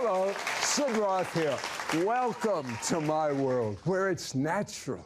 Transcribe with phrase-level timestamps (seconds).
[0.00, 1.58] Hello, Sid Roth here.
[2.04, 5.02] Welcome to my world where it's naturally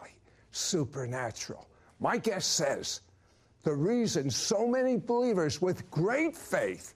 [0.50, 1.67] supernatural.
[1.99, 3.00] My guest says
[3.63, 6.92] the reason so many believers with great faith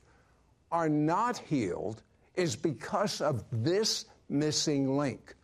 [0.71, 2.03] are not healed
[2.35, 5.35] is because of this missing link.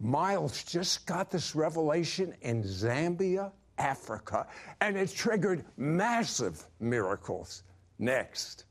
[0.00, 4.46] Myles just got this revelation in Zambia, Africa,
[4.80, 7.64] and it triggered massive miracles.
[7.98, 8.64] Next.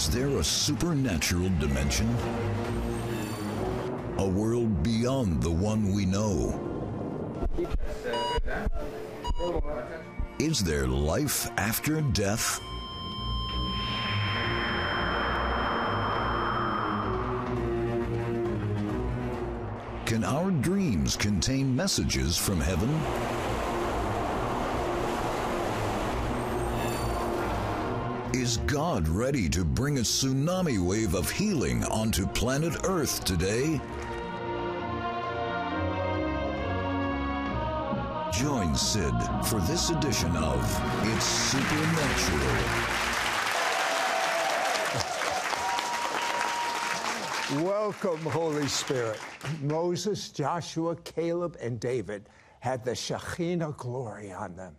[0.00, 2.08] Is there a supernatural dimension?
[4.16, 6.56] A world beyond the one we know?
[10.38, 12.60] Is there life after death?
[20.06, 22.88] Can our dreams contain messages from heaven?
[28.32, 33.80] Is God ready to bring a tsunami wave of healing onto planet Earth today?
[38.32, 39.12] Join Sid
[39.46, 40.62] for this edition of
[41.08, 42.46] It's Supernatural.
[47.64, 49.18] Welcome, Holy Spirit.
[49.60, 52.28] Moses, Joshua, Caleb, and David
[52.60, 54.76] had the Shekinah glory on them.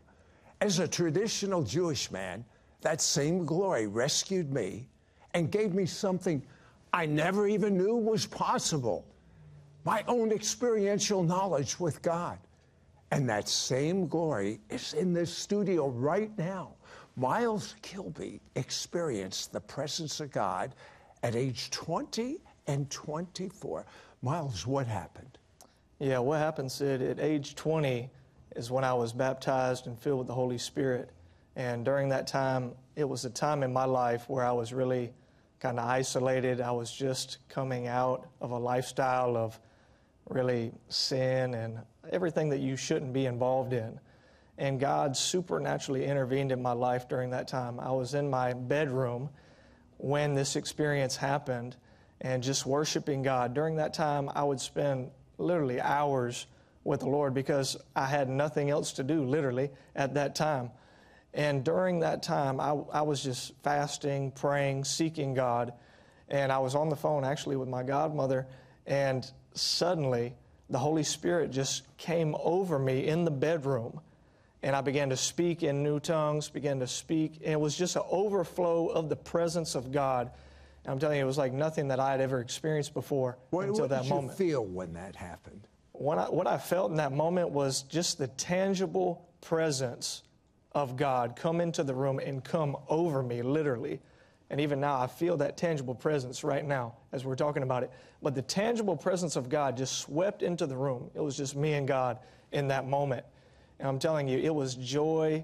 [0.61, 2.45] As a traditional Jewish man,
[2.81, 4.87] that same glory rescued me
[5.33, 6.43] and gave me something
[6.93, 9.05] I never even knew was possible
[9.83, 12.37] my own experiential knowledge with God.
[13.11, 16.75] And that same glory is in this studio right now.
[17.17, 20.75] Myles Kilby experienced the presence of God
[21.23, 22.37] at age 20
[22.67, 23.85] and 24.
[24.21, 25.37] Myles, what happened?
[25.99, 28.09] Yeah, what happened, Sid, at age 20
[28.55, 31.09] is when I was baptized and filled with the Holy Spirit.
[31.55, 35.11] And during that time, it was a time in my life where I was really
[35.59, 36.61] kind of isolated.
[36.61, 39.59] I was just coming out of a lifestyle of
[40.29, 41.79] really sin and
[42.11, 43.99] everything that you shouldn't be involved in.
[44.57, 47.79] And God supernaturally intervened in my life during that time.
[47.79, 49.29] I was in my bedroom
[49.97, 51.75] when this experience happened
[52.21, 53.53] and just worshiping God.
[53.53, 56.47] During that time, I would spend literally hours
[56.83, 60.71] with the Lord because I had nothing else to do, literally, at that time.
[61.33, 65.73] And during that time, I, I was just fasting, praying, seeking God.
[66.27, 68.47] And I was on the phone actually with my godmother,
[68.85, 70.33] and suddenly
[70.69, 73.99] the Holy Spirit just came over me in the bedroom.
[74.63, 77.37] And I began to speak in new tongues, began to speak.
[77.43, 80.31] And it was just an overflow of the presence of God.
[80.83, 83.67] And I'm telling you, it was like nothing that I had ever experienced before what,
[83.67, 84.39] until what that did moment.
[84.39, 85.67] you feel when that happened?
[85.93, 90.23] What I, what I felt in that moment was just the tangible presence
[90.73, 93.99] of God come into the room and come over me, literally.
[94.49, 97.91] And even now, I feel that tangible presence right now as we're talking about it.
[98.21, 101.09] But the tangible presence of God just swept into the room.
[101.15, 102.19] It was just me and God
[102.51, 103.25] in that moment.
[103.79, 105.43] And I'm telling you, it was joy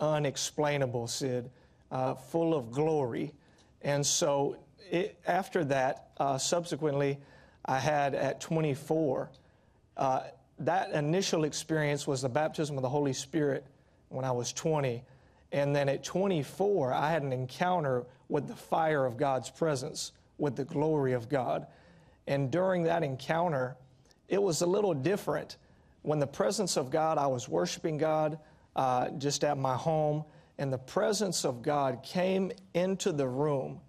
[0.00, 1.50] unexplainable, Sid,
[1.90, 3.32] uh, full of glory.
[3.82, 4.56] And so
[4.90, 7.18] it, after that, uh, subsequently,
[7.64, 9.30] I had at 24,
[9.96, 10.20] uh,
[10.60, 13.66] that initial experience was the baptism of the Holy Spirit
[14.08, 15.02] when I was 20.
[15.52, 20.56] And then at 24, I had an encounter with the fire of God's presence, with
[20.56, 21.66] the glory of God.
[22.26, 23.76] And during that encounter,
[24.28, 25.56] it was a little different.
[26.02, 28.38] When the presence of God, I was worshiping God
[28.74, 30.24] uh, just at my home,
[30.58, 33.80] and the presence of God came into the room.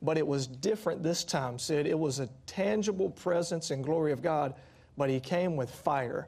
[0.00, 1.86] But it was different this time, Sid.
[1.86, 4.54] It was a tangible presence and glory of God,
[4.96, 6.26] but He came with fire.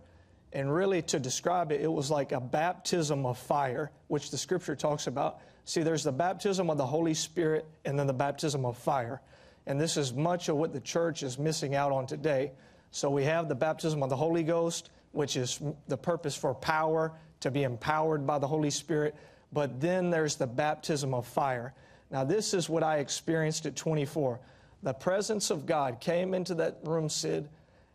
[0.54, 4.76] And really, to describe it, it was like a baptism of fire, which the scripture
[4.76, 5.40] talks about.
[5.64, 9.20] See, there's the baptism of the Holy Spirit and then the baptism of fire.
[9.66, 12.52] And this is much of what the church is missing out on today.
[12.92, 17.12] So we have the baptism of the Holy Ghost, which is the purpose for power,
[17.40, 19.16] to be empowered by the Holy Spirit.
[19.52, 21.74] But then there's the baptism of fire.
[22.10, 24.38] Now, this is what I experienced at 24.
[24.84, 27.48] The presence of God came into that room, Sid,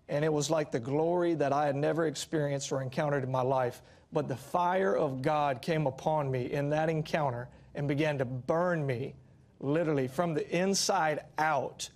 [0.10, 3.44] and it was like the glory that I had never experienced or encountered in my
[3.44, 3.82] life.
[4.12, 8.86] But the fire of God came upon me in that encounter and began to burn
[8.86, 9.14] me
[9.60, 11.90] literally from the inside out.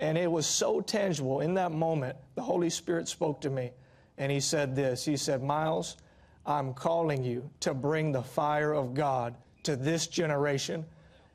[0.00, 2.16] And it was so tangible in that moment.
[2.34, 3.70] The Holy Spirit spoke to me
[4.18, 5.96] and He said this He said, Myles,
[6.44, 10.84] I'm calling you to bring the fire of God to this generation.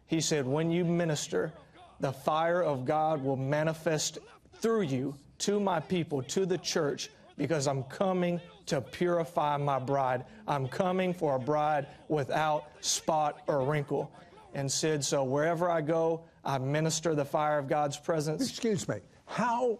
[0.08, 1.54] He said, when you minister,
[2.02, 4.20] the fire of God will manifest
[4.60, 10.26] through you to my people, to the church, because I'm coming to purify my bride.
[10.48, 14.12] I'm coming for a bride without spot or wrinkle.
[14.54, 18.50] And Sid, so wherever I go, I minister the fire of God's presence.
[18.50, 18.98] Excuse me.
[19.26, 19.80] How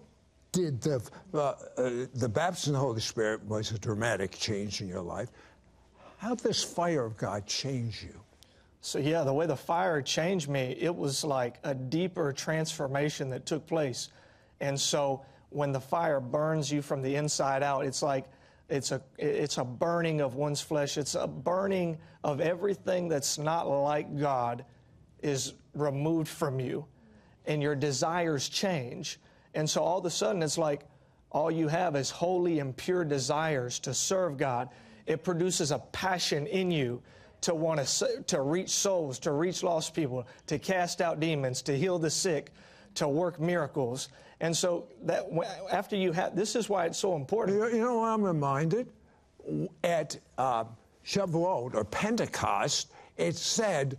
[0.52, 1.02] did the
[1.34, 1.56] uh, uh,
[2.14, 5.30] the baptism of the Holy Spirit was a dramatic change in your life?
[6.18, 8.20] How did this fire of God change you?
[8.82, 13.46] So, yeah, the way the fire changed me, it was like a deeper transformation that
[13.46, 14.10] took place.
[14.60, 18.26] And so, when the fire burns you from the inside out, it's like
[18.70, 20.98] it's a, it's a burning of one's flesh.
[20.98, 24.66] It's a burning of everything that's not like God
[25.22, 26.86] is removed from you,
[27.46, 29.20] and your desires change.
[29.54, 30.82] And so, all of a sudden, it's like
[31.32, 34.70] all you have is holy and pure desires to serve God.
[35.06, 37.02] It produces a passion in you
[37.42, 41.78] to want to, to reach souls, to reach lost people, to cast out demons, to
[41.78, 42.52] heal the sick,
[42.96, 44.10] to work miracles.
[44.40, 45.26] And so that
[45.72, 47.58] after you have, this is why it's so important.
[47.74, 48.88] You know, I'm reminded
[49.84, 50.66] at uh,
[51.06, 53.98] Shavuot or Pentecost, it said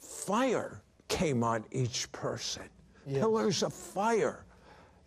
[0.00, 2.64] fire came on each person,
[3.06, 3.20] yes.
[3.20, 4.44] pillars of fire.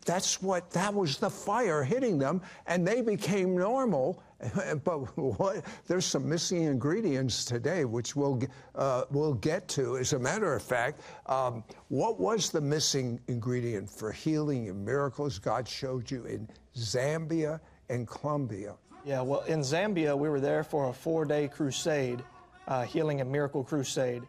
[0.05, 4.23] That's what, that was the fire hitting them, and they became normal.
[4.83, 8.41] but what, there's some missing ingredients today, which we'll,
[8.75, 9.97] uh, we'll get to.
[9.97, 15.39] As a matter of fact, um, what was the missing ingredient for healing and miracles
[15.39, 17.59] God showed you in Zambia
[17.89, 18.75] and Colombia?
[19.03, 22.23] Yeah, well, in Zambia, we were there for a four day crusade,
[22.67, 24.23] uh, healing and miracle crusade.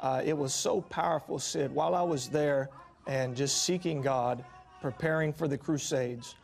[0.00, 1.72] Uh, it was so powerful, Sid.
[1.72, 2.68] While I was there
[3.06, 4.44] and just seeking God,
[4.80, 6.34] preparing for the crusades,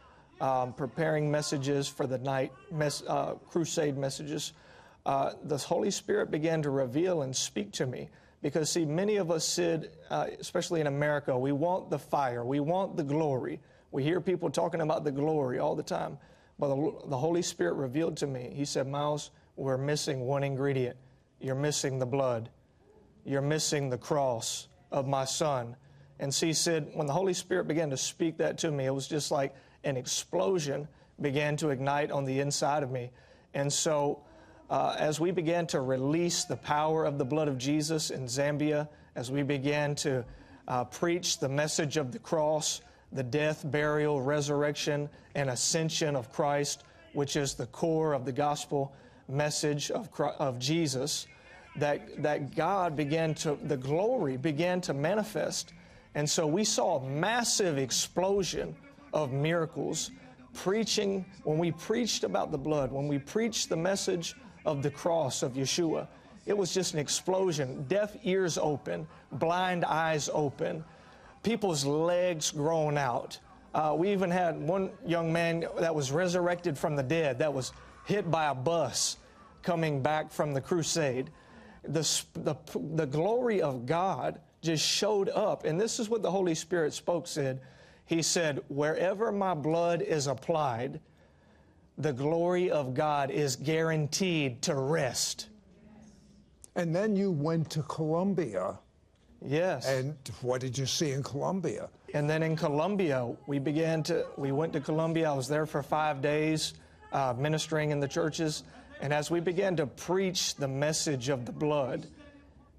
[0.41, 4.53] um, preparing messages for the night mes- uh, crusade messages,
[5.07, 8.09] uh, the Holy Spirit began to reveal and speak to me.
[8.41, 12.61] Because, see, many of us, Sid, uh, especially in America, we want the fire, we
[12.61, 13.61] want the glory.
[13.91, 16.19] We hear people talking about the glory all the time.
[16.59, 20.97] But the, the Holy Spirit revealed to me, He said, Myles, we're missing one ingredient.
[21.41, 22.51] You're missing the blood,
[23.25, 25.77] you're missing the cross of my son.
[26.21, 29.07] And see, Sid, when the Holy Spirit began to speak that to me, it was
[29.07, 29.55] just like
[29.89, 30.87] an explosion
[31.21, 33.11] began to ignite on the inside of me.
[33.55, 34.21] And so,
[34.71, 38.89] uh, as we began to release the power of the blood of Jesus in Zambia,
[39.17, 40.25] as we began to
[40.69, 42.83] uh, preach the message of the cross,
[43.13, 48.95] the death, burial, resurrection, and ascension of Christ, which is the core of the gospel
[49.29, 51.27] message of, Christ, of Jesus,
[51.77, 55.73] that, that God began to, the glory began to manifest
[56.15, 58.75] and so we saw a massive explosion
[59.13, 60.11] of miracles
[60.55, 64.35] preaching, when we preached about the blood, when we preached the message
[64.65, 66.09] of the cross of Yeshua,
[66.47, 67.85] it was just an explosion.
[67.89, 70.83] Deaf ears open, blind eyes open,
[71.43, 73.39] people's legs grown out.
[73.75, 77.73] Uh, we even had one young man that was resurrected from the dead, that was
[78.07, 79.19] hit by a bus
[79.63, 81.31] coming back from the crusade.
[81.85, 82.01] The,
[82.35, 82.57] the,
[82.95, 85.65] the glory of God just showed up.
[85.65, 87.61] And this is what the Holy Spirit spoke, said.
[88.09, 90.99] He said, Wherever my blood is applied,
[91.99, 95.49] the glory of God is guaranteed to rest.
[96.75, 98.79] And then you went to Colombia.
[99.45, 99.87] Yes.
[99.87, 101.91] And what did you see in Colombia?
[102.15, 105.31] And then in Colombia, we began to, we went to Colombia.
[105.31, 106.75] I was there for five days
[107.13, 108.65] uh, ministering in the churches.
[109.03, 112.07] And as we began to preach the message of the blood,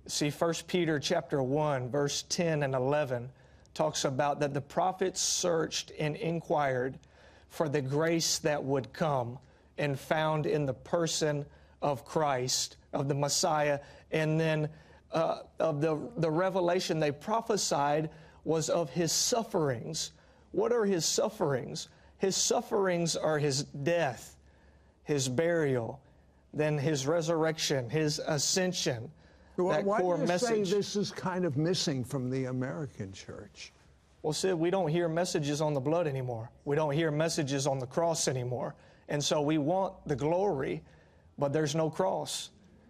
[0.09, 3.29] See, 1 Peter chapter 1, verse 10 and 11
[3.73, 6.97] talks about that the prophets searched and inquired
[7.49, 9.37] for the grace that would come
[9.77, 11.45] and found in the person
[11.81, 13.79] of Christ, of the Messiah,
[14.11, 14.69] and then
[15.11, 18.09] uh, of the, the revelation they prophesied
[18.43, 20.11] was of his sufferings.
[20.51, 21.87] What are his sufferings?
[22.17, 24.35] His sufferings are his death,
[25.03, 26.01] his burial,
[26.53, 29.11] then his resurrection, his ascension
[29.67, 30.67] that why core do you message.
[30.69, 33.73] say this is kind of missing from the American church?
[34.21, 36.49] Well, Sid, we don't hear messages on the blood anymore.
[36.65, 38.75] We don't hear messages on the cross anymore.
[39.07, 40.83] And so we want the glory,
[41.37, 42.49] but there's no cross.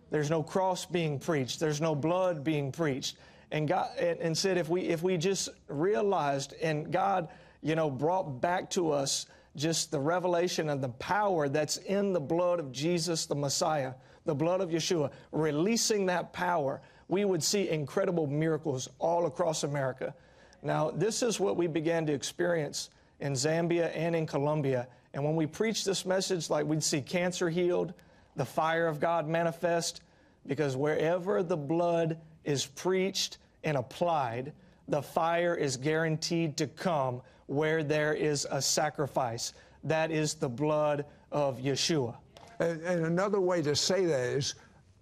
[0.10, 1.60] There's no cross being preached.
[1.60, 3.18] There's no blood being preached.
[3.52, 7.30] And God and, and said if we if we just realized and God,
[7.62, 12.20] you know, brought back to us just the revelation and the power that's in the
[12.20, 13.94] blood of Jesus the Messiah
[14.26, 20.14] the blood of Yeshua, releasing that power, we would see incredible miracles all across America.
[20.62, 24.88] Now, this is what we began to experience in Zambia and in Colombia.
[25.14, 27.94] And when we preached this message, like we'd see cancer healed,
[28.36, 30.02] the fire of God manifest,
[30.46, 34.54] because wherever the blood is preached and applied,
[34.88, 39.54] the fire is guaranteed to come where there is a sacrifice.
[39.84, 42.16] That is the blood of Yeshua.
[42.60, 44.56] And, and another way to say that is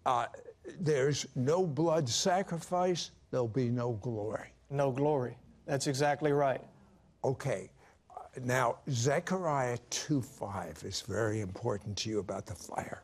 [0.06, 0.28] uh,
[0.80, 4.50] there's no blood sacrifice, there'll be no glory.
[4.70, 5.38] No glory.
[5.66, 6.62] That's exactly right.
[7.24, 7.70] Okay.
[8.44, 13.02] Now, Zechariah 2 5 is very important to you about the fire.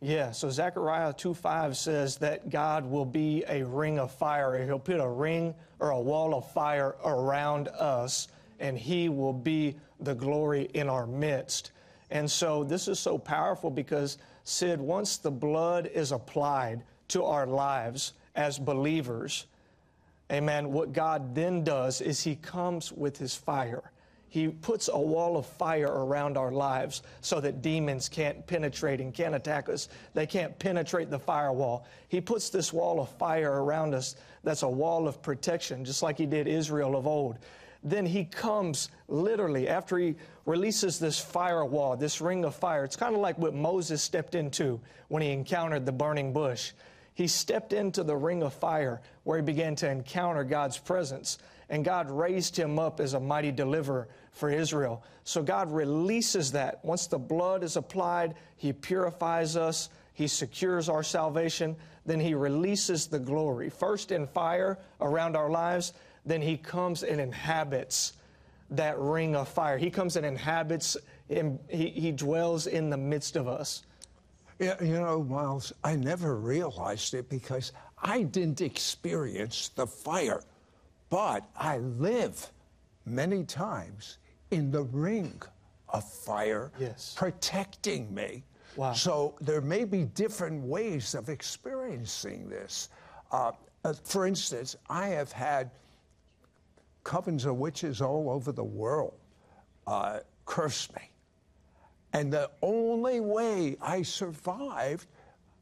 [0.00, 4.62] Yeah, so Zechariah 2.5 says that God will be a ring of fire.
[4.62, 8.28] He'll put a ring or a wall of fire around us,
[8.60, 11.72] and He will be the glory in our midst.
[12.10, 17.46] And so this is so powerful because, Sid, once the blood is applied to our
[17.46, 19.46] lives as believers,
[20.30, 23.90] amen, what God then does is He comes with His fire.
[24.28, 29.14] He puts a wall of fire around our lives so that demons can't penetrate and
[29.14, 29.88] can't attack us.
[30.14, 31.86] They can't penetrate the firewall.
[32.08, 36.18] He puts this wall of fire around us that's a wall of protection, just like
[36.18, 37.38] He did Israel of old.
[37.86, 42.84] Then He comes literally after He releases this firewall, this ring of fire.
[42.84, 46.72] It's kind of like what Moses stepped into when he encountered the burning bush.
[47.14, 51.38] He stepped into the ring of fire where he began to encounter God's presence
[51.68, 55.02] and God raised him up as a mighty deliverer for Israel.
[55.24, 56.84] So God releases that.
[56.84, 61.74] Once the blood is applied, He purifies us, He secures our salvation,
[62.04, 63.70] then He releases the glory.
[63.70, 65.92] First in fire around our lives,
[66.26, 68.14] then He comes and inhabits
[68.70, 69.78] that ring of fire.
[69.78, 70.96] He comes and inhabits,
[71.28, 73.84] in, he, he dwells in the midst of us.
[74.58, 80.42] Yeah, you know, Myles, I never realized it because I didn't experience the fire,
[81.10, 82.50] but I live
[83.04, 84.18] many times
[84.50, 85.40] in the ring
[85.90, 87.14] of fire, Yes.
[87.16, 88.42] protecting me.
[88.76, 88.92] Wow.
[88.92, 92.88] So there may be different ways of experiencing this.
[93.30, 93.52] Uh,
[93.84, 95.70] uh, for instance, I have had
[97.06, 99.14] covens of witches all over the world
[99.86, 101.08] uh, curse me.
[102.12, 105.06] And the only way I survived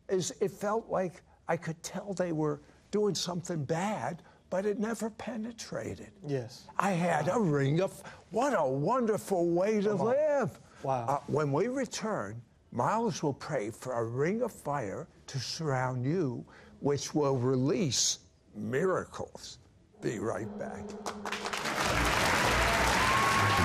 [0.09, 2.61] is it felt like I could tell they were
[2.91, 6.13] doing something bad, but it never penetrated.
[6.27, 6.65] Yes.
[6.79, 10.59] I had a ring of, what a wonderful way to live.
[10.83, 11.07] Wow.
[11.07, 12.41] Uh, when we return,
[12.73, 16.43] Myles will pray for a ring of fire to surround you,
[16.81, 18.21] which will release
[18.55, 19.59] miracles.
[20.04, 20.84] Be right back.
[20.87, 21.14] We'll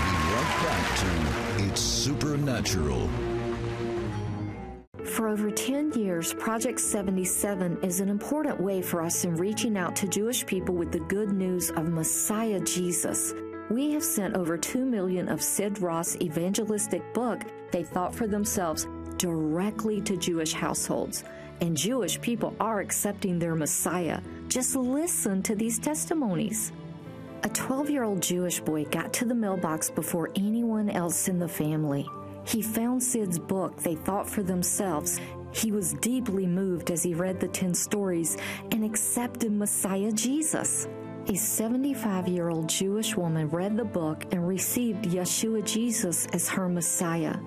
[0.05, 3.09] be right back to It's Supernatural.
[5.03, 9.97] For over 10 years, Project 77 is an important way for us in reaching out
[9.97, 13.33] to Jewish people with the good news of Messiah Jesus.
[13.69, 17.41] We have sent over 2 million of Sid Roth's evangelistic book,
[17.73, 21.25] They Thought for Themselves, directly to Jewish households.
[21.59, 24.21] And Jewish people are accepting their Messiah.
[24.49, 26.71] Just listen to these testimonies.
[27.43, 31.47] A 12 year old Jewish boy got to the mailbox before anyone else in the
[31.47, 32.07] family.
[32.45, 35.19] He found Sid's book, They Thought for Themselves.
[35.51, 38.37] He was deeply moved as he read the 10 stories
[38.71, 40.87] and accepted Messiah Jesus.
[41.27, 46.67] A 75 year old Jewish woman read the book and received Yeshua Jesus as her
[46.67, 47.37] Messiah.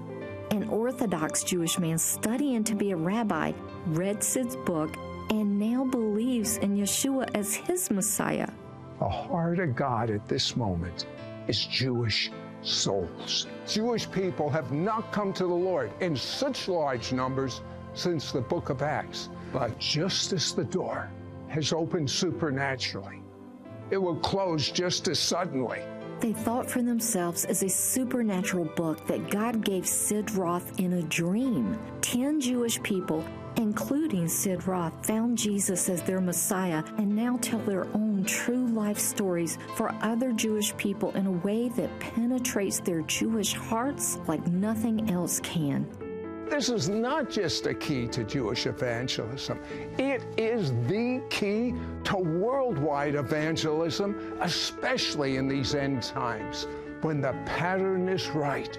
[0.53, 3.51] An Orthodox Jewish man studying to be a rabbi
[3.87, 4.97] read Sid's book
[5.31, 8.49] and now believes in Yeshua as his Messiah.
[8.99, 11.07] The heart of God at this moment
[11.49, 12.31] is Jewish
[12.63, 13.47] souls.
[13.67, 17.61] Jewish people have not come to the Lord in such large numbers
[17.95, 19.29] since the book of Acts.
[19.53, 21.11] But just as the door
[21.49, 23.23] has opened supernaturally,
[23.91, 25.81] it will close just as suddenly.
[26.21, 31.03] They thought for themselves as a supernatural book that God gave Sid Roth in a
[31.03, 31.77] dream.
[32.01, 33.25] Ten Jewish people,
[33.57, 38.99] including Sid Roth, found Jesus as their Messiah and now tell their own true life
[38.99, 45.11] stories for other Jewish people in a way that penetrates their Jewish hearts like nothing
[45.11, 45.87] else can.
[46.49, 49.59] This is not just a key to Jewish evangelism,
[49.97, 51.73] it is the key
[52.05, 56.67] to worldwide evangelism, especially in these end times.
[57.01, 58.79] When the pattern is right,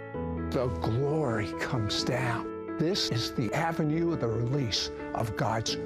[0.52, 2.53] the glory comes down.
[2.80, 5.78] This is the avenue of the release of God's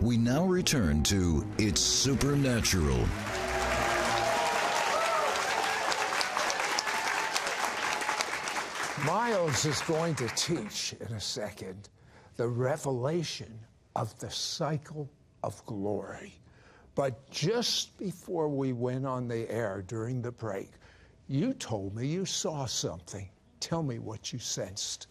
[0.00, 3.06] We now return to It's Supernatural.
[9.04, 11.88] Myles is going to teach in a second
[12.36, 13.58] the revelation
[13.96, 15.10] of the cycle
[15.42, 16.38] of glory.
[16.94, 20.70] But just before we went on the air during the break,
[21.26, 23.28] you told me you saw something.
[23.58, 25.08] Tell me what you sensed.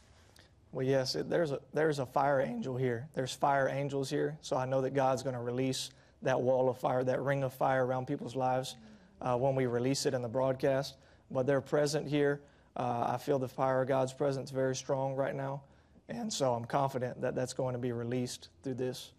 [0.71, 3.09] Well, yes, it, there's, a, there's a fire angel here.
[3.13, 4.37] There's fire angels here.
[4.41, 5.89] So I know that God's going to release
[6.21, 8.77] that wall of fire, that ring of fire around people's lives
[9.21, 10.95] uh, when we release it in the broadcast.
[11.29, 12.39] But they're present here.
[12.75, 15.61] Uh, I feel the fire of God's presence very strong right now.
[16.09, 19.11] And so I'm confident that that's going to be released through this.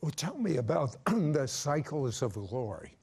[0.00, 2.96] Well, tell me about the cycles of glory.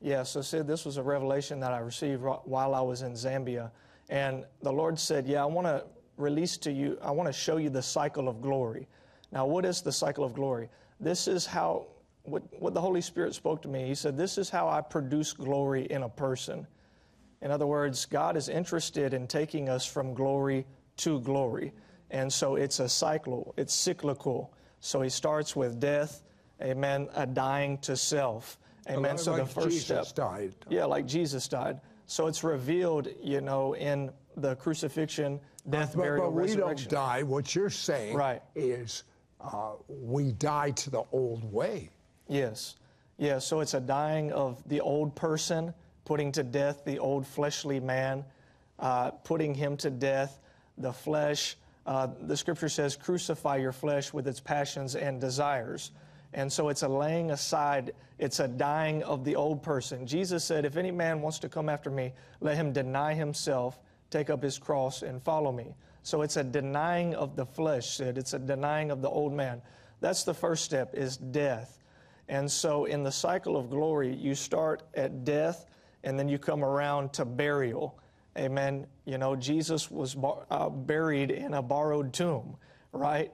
[0.00, 3.70] Yeah, so Sid, this was a revelation that I received while I was in Zambia.
[4.08, 5.84] And the Lord said, Yeah, I want to
[6.16, 8.86] release to you, I want to show you the cycle of glory.
[9.32, 10.68] Now, what is the cycle of glory?
[11.00, 11.86] This is how,
[12.22, 13.86] what, what the Holy Spirit spoke to me.
[13.86, 16.66] He said, This is how I produce glory in a person.
[17.42, 20.66] In other words, God is interested in taking us from glory
[20.98, 21.72] to glory.
[22.10, 24.52] And so it's a cycle, it's cyclical.
[24.80, 26.22] So he starts with death,
[26.62, 28.58] amen, a dying to self.
[28.88, 29.18] Amen.
[29.18, 30.14] so the first Jesus step.
[30.16, 30.54] died.
[30.70, 31.80] Yeah, like Jesus died.
[32.06, 36.88] So it's revealed, you know, in the crucifixion, death, but, burial, but we resurrection.
[36.88, 37.22] don't die.
[37.22, 38.42] What you're saying Right.
[38.54, 39.04] is
[39.40, 41.90] uh, we die to the old way.
[42.28, 42.76] Yes.
[43.18, 45.74] Yeah, so it's a dying of the old person,
[46.08, 48.24] putting to death the old fleshly man,
[48.78, 50.40] uh, putting him to death,
[50.78, 51.54] the flesh.
[51.84, 55.90] Uh, the scripture says, crucify your flesh with its passions and desires.
[56.32, 60.06] And so it's a laying aside, it's a dying of the old person.
[60.06, 64.30] Jesus said, If any man wants to come after me, let him deny himself, take
[64.30, 65.74] up his cross, and follow me.
[66.04, 68.16] So it's a denying of the flesh, Sid.
[68.16, 69.60] It's a denying of the old man.
[70.00, 71.82] That's the first step, is death.
[72.30, 75.66] And so in the cycle of glory, you start at death
[76.08, 77.98] and then you come around to burial.
[78.38, 78.86] Amen.
[79.04, 80.16] You know, Jesus was
[80.50, 82.56] uh, buried in a borrowed tomb,
[82.92, 83.30] right?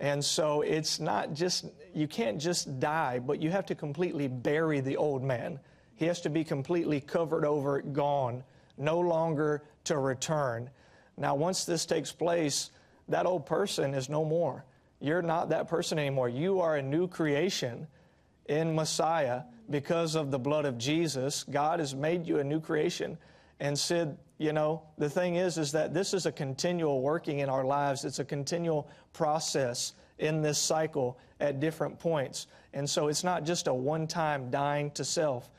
[0.00, 4.80] And so it's not just, you can't just die, but you have to completely bury
[4.80, 5.60] the old man.
[5.96, 8.44] He has to be completely covered over, gone,
[8.76, 10.68] no longer to return.
[11.16, 12.70] Now, once this takes place,
[13.08, 14.66] that old person is no more.
[15.00, 16.28] You're not that person anymore.
[16.28, 17.86] You are a new creation
[18.44, 21.44] in Messiah because of the blood of Jesus.
[21.44, 23.16] God has made you a new creation
[23.60, 27.48] and said, you know, the thing is, is that this is a continual working in
[27.48, 28.04] our lives.
[28.04, 32.46] It's a continual process in this cycle at different points.
[32.72, 35.50] And so it's not just a one time dying to self,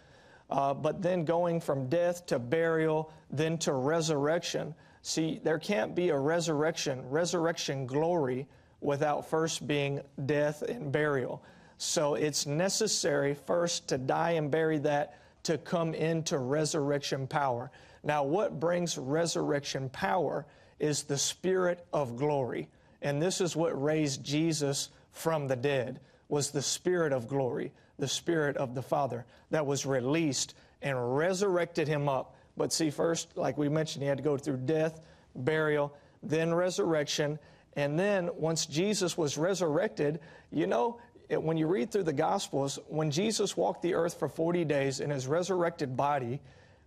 [0.50, 4.74] uh, but then going from death to burial, then to resurrection.
[5.04, 8.48] See, there can't be a resurrection, resurrection glory,
[8.82, 11.44] without first being death and burial.
[11.84, 17.72] So it's necessary first to die and bury that to come into resurrection power.
[18.04, 20.46] Now, what brings resurrection power
[20.80, 22.70] is the Spirit of glory.
[23.02, 28.08] And this is what raised Jesus from the dead was the Spirit of glory, the
[28.08, 32.36] Spirit of the Father that was released and resurrected him up.
[32.58, 35.02] But see, first, like we mentioned, he had to go through death,
[35.36, 37.40] burial, then resurrection.
[37.76, 40.20] And then once Jesus was resurrected,
[40.52, 41.00] you know,
[41.32, 45.00] it, when you read through the Gospels, when Jesus walked the earth for 40 days
[45.00, 46.42] in his resurrected body,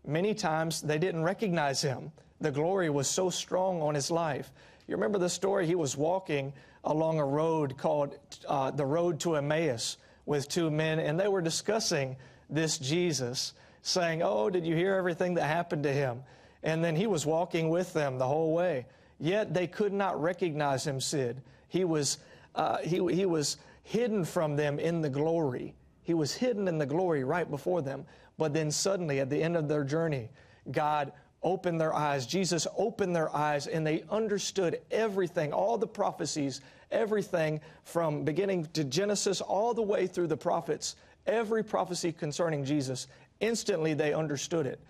[0.06, 2.12] many times they didn't recognize him.
[2.40, 4.52] The glory was so strong on his life.
[4.86, 5.66] You remember the story?
[5.66, 6.52] He was walking
[6.84, 11.40] along a road called uh, the Road to Emmaus with two men, and they were
[11.40, 12.16] discussing
[12.50, 16.22] this Jesus, saying, Oh, did you hear everything that happened to him?
[16.62, 18.86] And then he was walking with them the whole way.
[19.18, 21.40] Yet they could not recognize him, Sid.
[21.68, 22.18] He was,
[22.54, 25.74] uh, he, he was hidden from them in the glory.
[26.02, 28.04] He was hidden in the glory right before them.
[28.36, 30.30] But then suddenly, at the end of their journey,
[30.72, 32.26] God opened their eyes.
[32.26, 38.82] Jesus opened their eyes, and they understood everything, all the prophecies, everything from beginning to
[38.82, 43.06] Genesis all the way through the prophets, every prophecy concerning Jesus.
[43.40, 44.80] Instantly, they understood it.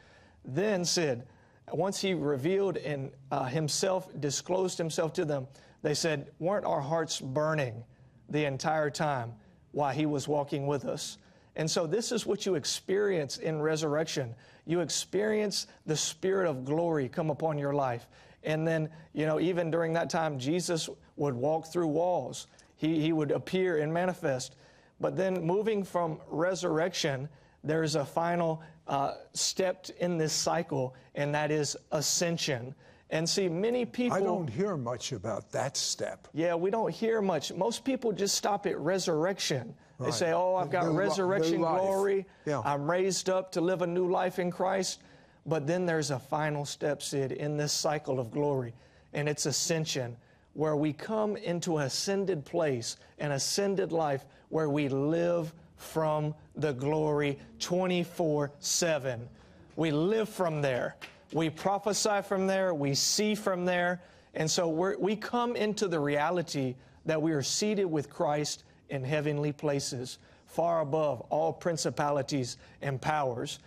[0.44, 1.24] Then, Sid,
[1.72, 5.48] once he revealed and uh, himself, disclosed himself to them,
[5.82, 7.84] they said, Weren't our hearts burning
[8.28, 9.32] the entire time
[9.72, 11.18] while he was walking with us?
[11.56, 14.34] And so, this is what you experience in resurrection.
[14.66, 18.06] You experience the Spirit of glory come upon your life.
[18.42, 23.12] And then, you know, even during that time, Jesus would walk through walls, he, he
[23.12, 24.56] would appear and manifest.
[25.00, 27.28] But then, moving from resurrection,
[27.62, 32.74] there's a final uh, step in this cycle, and that is ascension.
[33.10, 34.16] And see, many people.
[34.16, 36.26] I don't hear much about that step.
[36.32, 37.52] Yeah, we don't hear much.
[37.52, 39.74] Most people just stop at resurrection.
[40.00, 42.26] They say, Oh, I've got New resurrection glory.
[42.46, 42.62] Yeah.
[42.64, 45.00] I'm raised up to live a new life in Christ.
[45.46, 48.72] But then there's a final step, Sid, in this cycle of glory,
[49.12, 50.16] and it's ascension,
[50.54, 56.72] where we come into an ascended place, an ascended life, where we live from the
[56.72, 59.28] glory 24 7.
[59.76, 60.96] We live from there.
[61.34, 62.72] We prophesy from there.
[62.72, 64.00] We see from there.
[64.34, 69.02] And so we're, we come into the reality that we are seated with Christ in
[69.02, 73.58] heavenly places, far above all principalities and powers.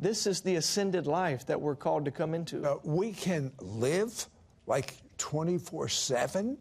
[0.00, 2.68] This is the ascended life that we're called to come into.
[2.68, 4.26] Uh, we can live
[4.66, 6.58] like 24 7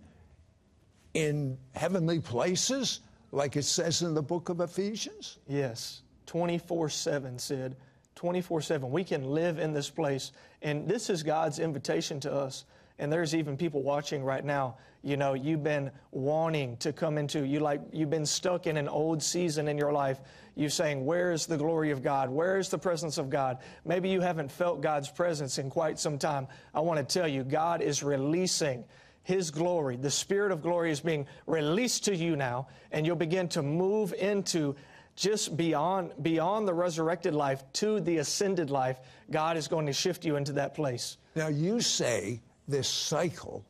[1.16, 3.00] in heavenly places,
[3.32, 5.40] like it says in the book of Ephesians.
[5.48, 7.76] Yes, 24 7, Sid.
[8.16, 8.92] 24 7.
[8.92, 10.32] We can live in this place.
[10.62, 12.66] And this is God's invitation to us.
[13.00, 14.78] And there's even people watching right now.
[15.02, 18.88] You know, you've been wanting to come into, you like, you've been stuck in an
[18.88, 20.22] old season in your life.
[20.56, 22.30] You're saying, Where is the glory of God?
[22.30, 23.58] Where is the presence of God?
[23.84, 26.48] Maybe you haven't felt God's presence in quite some time.
[26.74, 28.86] I want to tell you, God is releasing
[29.24, 33.48] his glory, the Spirit of glory is being released to you now, and you'll begin
[33.50, 34.76] to move into
[35.16, 39.00] just beyond, beyond the resurrected life to the ascended life.
[39.32, 41.18] God is going to shift you into that place.
[41.36, 43.66] Now, you say this cycle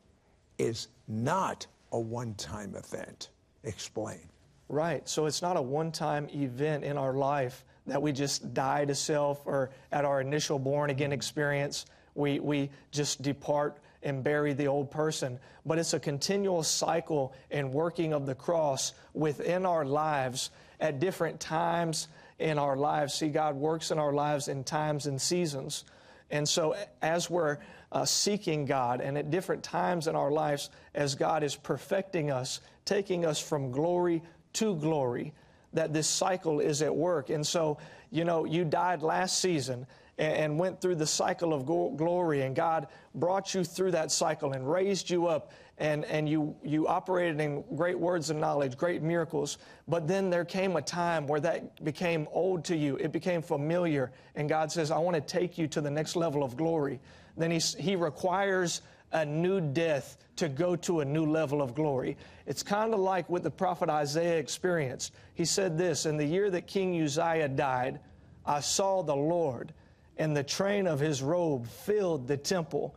[0.58, 3.30] is not a one time event.
[3.64, 4.20] Explain.
[4.68, 5.06] Right.
[5.08, 8.94] So it's not a one time event in our life that we just die to
[8.94, 14.68] self or at our initial born again experience, we, we just depart and bury the
[14.68, 15.38] old person.
[15.66, 21.40] But it's a continual cycle and working of the cross within our lives at different
[21.40, 23.14] times in our lives.
[23.14, 25.84] See, God works in our lives in times and seasons.
[26.30, 27.58] And so, as we're
[27.92, 32.60] uh, seeking God, and at different times in our lives, as God is perfecting us,
[32.84, 34.22] taking us from glory
[34.54, 35.32] to glory,
[35.72, 37.30] that this cycle is at work.
[37.30, 37.78] And so,
[38.10, 39.86] you know, you died last season
[40.18, 44.70] and, went through the cycle of glory, and God brought you through that cycle and
[44.70, 49.58] raised you up, and, and you, you operated in great words of knowledge, great miracles.
[49.88, 54.12] But then there came a time where that became old to you, it became familiar,
[54.36, 57.00] and God says, I want to take you to the next level of glory.
[57.36, 58.82] Then He, he requires
[59.14, 62.16] a new death to go to a new level of glory.
[62.46, 65.14] It's kind of like what the prophet Isaiah experienced.
[65.34, 68.00] He said this In the year that King Uzziah died,
[68.44, 69.72] I saw the Lord,
[70.16, 72.96] and the train of his robe filled the temple.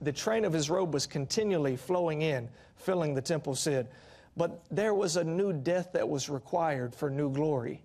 [0.00, 3.88] The train of his robe was continually flowing in, filling the temple, said.
[4.36, 7.82] But there was a new death that was required for new glory.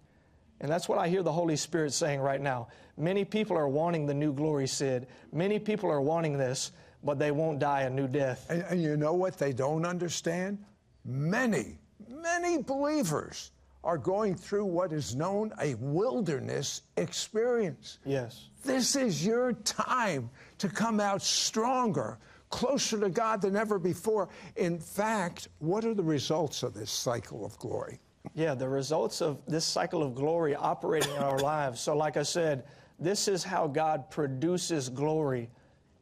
[0.59, 2.67] And that's what I hear the Holy Spirit saying right now.
[2.97, 5.07] Many people are wanting the new glory, Sid.
[5.31, 6.71] Many people are wanting this,
[7.03, 8.47] but they won't die a new death.
[8.49, 10.57] And, and you know what they don't understand?
[11.05, 11.77] Many,
[12.09, 13.51] many believers
[13.87, 17.99] are going through what is known a wilderness experience.
[18.03, 18.49] Yes.
[18.65, 22.19] This is your time to come out stronger,
[22.49, 24.27] closer to God than ever before.
[24.57, 28.01] In fact, what are the results of this cycle of glory?
[28.33, 31.79] Yeah, the results of this cycle of glory operating in our lives.
[31.79, 32.65] So, like I said,
[32.99, 35.49] this is how God produces glory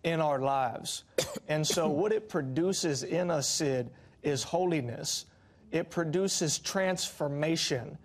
[0.03, 1.03] in our lives.
[1.47, 3.91] And so, what it produces in us, Sid,
[4.23, 5.27] is holiness.
[5.75, 7.97] It produces transformation,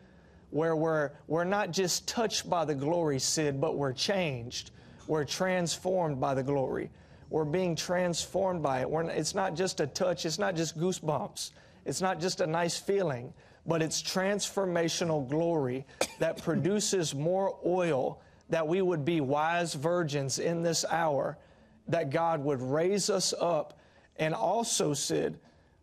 [0.50, 4.72] where we're, we're not just touched by the glory, Sid, but we're changed.
[5.06, 6.90] We're transformed by the glory.
[7.28, 8.90] We're being transformed by it.
[8.90, 11.52] We're, it's not just a touch, it's not just goosebumps,
[11.84, 13.32] it's not just a nice feeling,
[13.64, 15.86] but it's transformational glory
[16.18, 21.38] that produces more oil that we would be wise virgins in this hour,
[21.86, 23.78] that God would raise us up.
[24.16, 25.38] And also, Sid,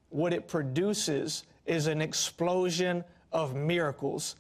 [0.10, 4.36] what it produces is an explosion of miracles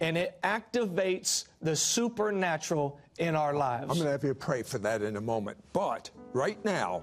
[0.00, 3.84] and it activates the supernatural in our lives.
[3.84, 5.58] I'm going to have you pray for that in a moment.
[5.72, 7.02] But right now,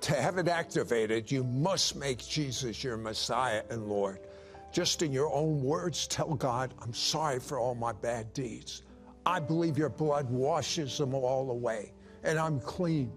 [0.00, 4.18] to have it activated, you must make Jesus your Messiah and Lord.
[4.72, 8.82] Just in your own words, tell God, I'm sorry for all my bad deeds.
[9.24, 11.92] I believe your blood washes them all away,
[12.24, 13.12] and I'm clean.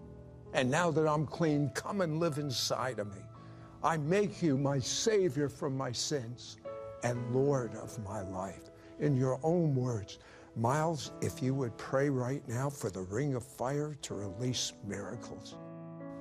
[0.53, 3.21] And now that I'm clean, come and live inside of me.
[3.85, 6.57] I make you my Savior from my sins
[7.03, 8.71] and Lord of my life.
[8.99, 10.17] In your own words,
[10.55, 15.55] Myles, if you would pray right now for the ring of fire to release miracles.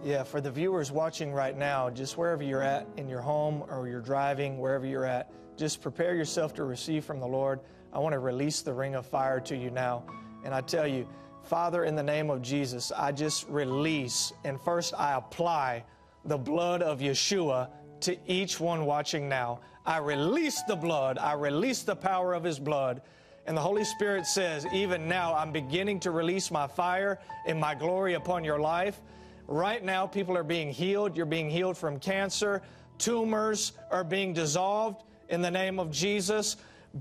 [0.02, 3.88] Yeah, for the viewers watching right now, just wherever you're at in your home or
[3.88, 7.60] you're driving, wherever you're at, just prepare yourself to receive from the Lord.
[7.94, 10.04] I want to release the ring of fire to you now.
[10.44, 11.08] And I tell you,
[11.42, 15.84] Father, in the name of Jesus, I just release and first I apply
[16.24, 17.68] the blood of Yeshua
[18.00, 19.60] to each one watching now.
[19.86, 23.02] I release the blood, I release the power of His blood.
[23.46, 27.74] And the Holy Spirit says, even now, I'm beginning to release my fire and my
[27.74, 29.02] glory upon your life.
[29.46, 31.14] Right now, people are being healed.
[31.14, 32.62] You're being healed from cancer.
[32.96, 36.56] Tumors are being dissolved in the name of Jesus.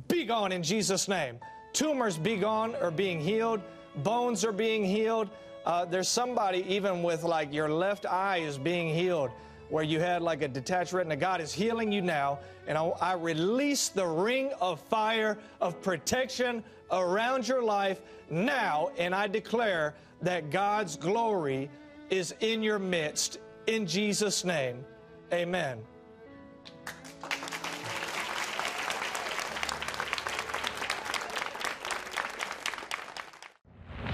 [0.09, 1.39] Be gone in Jesus' name.
[1.71, 3.62] Tumors be gone or being healed.
[3.97, 5.29] Bones are being healed.
[5.65, 9.32] Uh, there's somebody even with like your left eye is being healed
[9.69, 11.15] where you had like a detached retina.
[11.15, 12.39] God is healing you now.
[12.67, 18.91] And I, I release the ring of fire of protection around your life now.
[18.97, 21.69] And I declare that God's glory
[22.10, 23.39] is in your midst.
[23.67, 24.84] In Jesus' name,
[25.32, 25.80] amen.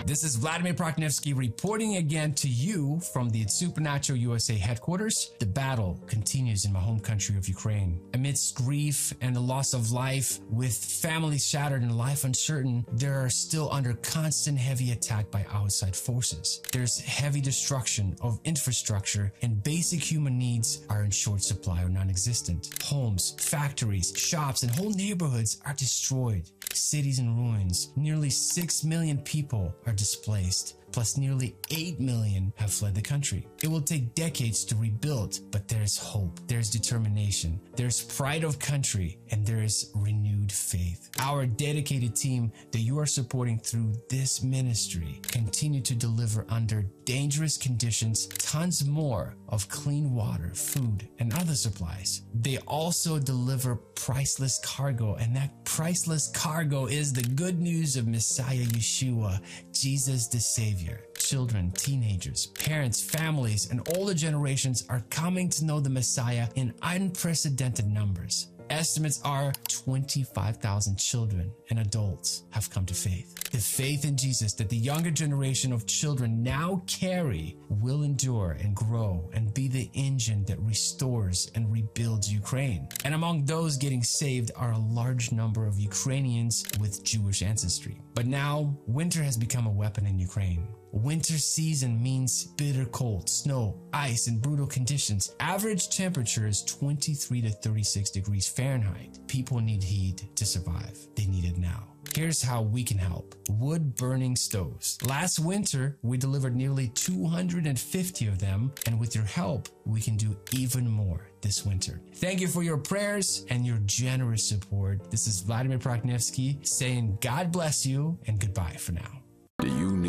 [0.10, 5.34] This is Vladimir Proknevsky reporting again to you from the Supernatural USA headquarters.
[5.38, 8.02] The battle continues in my home country of Ukraine.
[8.16, 13.30] Amidst grief and the loss of life, with families shattered and life uncertain, they are
[13.30, 16.60] still under constant heavy attack by outside forces.
[16.74, 22.82] There's heavy destruction of infrastructure and basic human needs are in short supply or non-existent.
[22.84, 27.92] Homes, factories, shops, and whole neighborhoods are destroyed cities in ruins.
[27.96, 33.48] Nearly 6 million people are displaced plus nearly 8 million have fled the country.
[33.62, 39.20] It will take decades to rebuild, but there's hope, there's determination, there's pride of country,
[39.32, 41.10] and there is renewed faith.
[41.20, 47.58] Our dedicated team that you are supporting through this ministry continue to deliver under dangerous
[47.58, 52.22] conditions tons more of clean water, food, and other supplies.
[52.34, 58.66] They also deliver priceless cargo, and that priceless cargo is the good news of Messiah
[58.66, 61.02] Yeshua, Jesus the Savior Savior.
[61.18, 67.86] Children, teenagers, parents, families, and older generations are coming to know the Messiah in unprecedented
[67.86, 68.48] numbers.
[68.70, 73.36] Estimates are 25,000 children and adults have come to faith.
[73.52, 78.76] The faith in Jesus that the younger generation of children now carry will endure and
[78.76, 82.88] grow and be the engine that restores and rebuilds Ukraine.
[83.06, 88.00] And among those getting saved are a large number of Ukrainians with Jewish ancestry.
[88.14, 90.68] But now, winter has become a weapon in Ukraine.
[90.92, 95.36] Winter season means bitter cold, snow, ice, and brutal conditions.
[95.40, 99.20] Average temperature is 23 to 36 degrees Fahrenheit.
[99.28, 100.98] People need heat to survive.
[101.16, 101.86] They need it now.
[102.16, 103.36] Here's how we can help.
[103.50, 104.98] Wood burning stoves.
[105.06, 110.36] Last winter, we delivered nearly 250 of them, and with your help, we can do
[110.52, 112.02] even more this winter.
[112.16, 115.12] Thank you for your prayers and your generous support.
[115.12, 119.22] This is Vladimir Proknevsky saying God bless you and goodbye for now.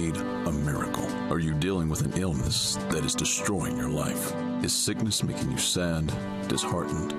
[0.01, 1.07] Need a miracle?
[1.31, 4.33] Are you dealing with an illness that is destroying your life?
[4.65, 6.11] Is sickness making you sad,
[6.49, 7.13] disheartened,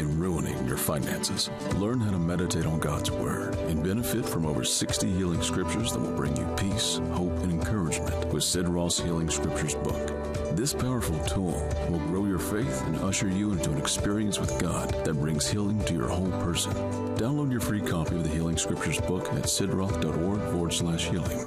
[0.00, 1.50] and ruining your finances?
[1.74, 6.00] Learn how to meditate on God's Word and benefit from over 60 healing scriptures that
[6.00, 10.56] will bring you peace, hope, and encouragement with Sid Roth's Healing Scriptures book.
[10.56, 14.88] This powerful tool will grow your faith and usher you into an experience with God
[15.04, 16.72] that brings healing to your whole person.
[17.18, 21.46] Download your free copy of the Healing Scriptures book at sidroth.org forward slash healing.